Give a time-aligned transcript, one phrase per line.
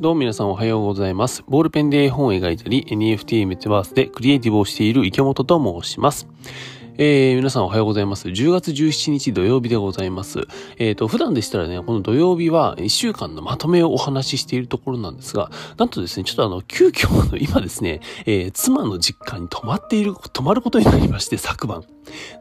[0.00, 1.44] どうも皆さんおはようございます。
[1.46, 6.26] ボールペンで絵本を描いたり、NFT メタバースでクリエイティブをしている池本と申します。
[6.96, 8.28] えー、皆さんおはようございます。
[8.28, 10.40] 10月17日土曜日でございます。
[10.78, 21.84] えっ、と、普段でしたらね、この土曜日は1週間のまとめをお話ししているところなんですが、なんとですね、ちょっとあの、急遽の、今ですね、えー妻の実家に泊まっている、泊まることになりまして、昨晩。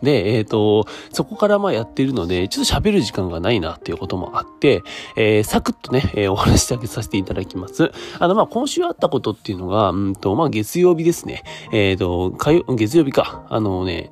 [0.01, 4.81] で、えっ、と、そこからまあやってるので、ちょっと喋る時間がないなっていうこともあって、
[5.15, 7.91] えーサクッとね、えーお話しだけさせていただきます。
[8.19, 11.43] あの、まあ、今週あったことっていうのが、うんと、まあ、月曜日ですね。
[11.71, 12.31] えっ、と、
[12.75, 13.45] 月曜日か。
[13.49, 14.09] あのね、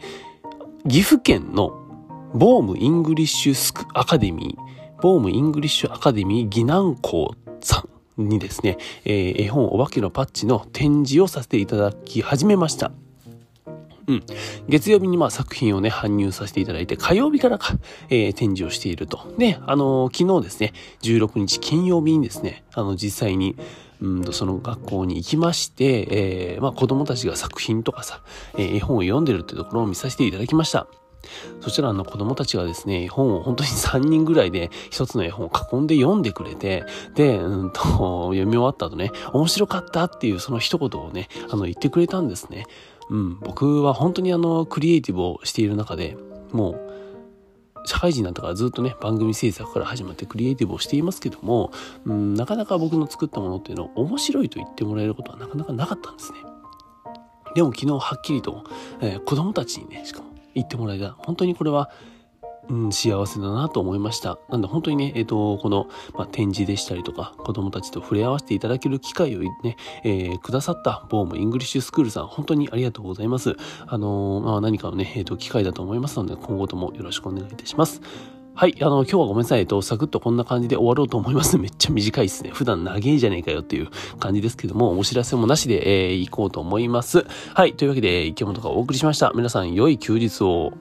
[0.87, 1.73] 岐阜県の
[2.33, 7.83] ボームイングリッシュスクアカデミー、ボームイングリッシュアカデミー岐南校さ
[8.17, 12.91] んにですね、えー絵本お化けのパッチの展示をさせていただき始めました。
[14.07, 14.23] うん。
[14.69, 17.73] 月曜日にまあ作品をね、搬入させていただいて、火曜日からか、
[18.09, 19.33] えー展示をしていると。
[19.37, 23.57] で、あのー昨日ですね、16日金曜日にですね、あの、実際に、
[24.01, 26.07] うんと、その学校に行きまして、
[26.55, 28.21] えーまあ子供たちが作品とかさ、
[28.57, 30.87] えー絵本を読んでるってところを見させていただきました。
[31.59, 37.81] そしたらの子供たちがですね、絵本を本当に 3人ぐらいで一つの絵本を囲んで読んでくれて、で、うんと、
[38.29, 42.65] 読み終わった後ね、面白かったっていうその一言をね、あの言ってくれたんですね。
[43.09, 46.17] うん、僕は本当にあの、クリエイティブをしている中で、
[46.51, 46.87] もう、
[47.87, 51.71] 社会人なんだからずっとね、番組制作から始まってクリエイティブをしていますけども、
[52.05, 56.39] うん、なかなか僕の作ったものっていうのを面白いと言ってもらえることはなかなかなかったんですね。
[57.55, 58.65] でも昨日はっきりと、
[59.01, 61.11] えー子供たちにね、しかも言ってもらえた。
[61.11, 61.89] 本当にこれは、
[62.69, 64.39] うん、幸せだなと思いました。
[64.49, 73.55] なんで本当にね、えっ、と、この、まあ、展示でしたりとか、子供たちと触れ合わせていただける機会をね、えーくださったボームイングリッシュスクールさん、本当にありがとうございます。
[73.87, 78.01] あのーまあ、何かのね、えっ、と、機会だと思いますので、今後ともよろしくお願いいたします。
[78.57, 79.59] はい、あの、今日はごめんなさい。
[79.59, 81.57] えっと、サクッとこんな感じで終わろうと思います。
[81.61, 82.49] めっちゃ短いですね。
[82.51, 87.27] 普段長いじゃねえかよっていう感じですけども、お知らせもなしで、えー行こうと思います。
[87.53, 89.31] はい、というわけで、池本がお送りしました。
[89.35, 90.73] 皆さん、良い休日を。